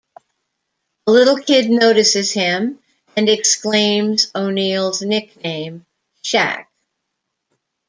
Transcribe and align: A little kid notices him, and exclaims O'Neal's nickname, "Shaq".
A 1.05 1.11
little 1.11 1.35
kid 1.37 1.69
notices 1.69 2.31
him, 2.31 2.79
and 3.15 3.29
exclaims 3.29 4.31
O'Neal's 4.33 5.03
nickname, 5.03 5.85
"Shaq". 6.23 6.65